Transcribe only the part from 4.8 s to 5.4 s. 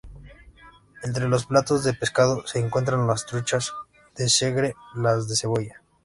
las de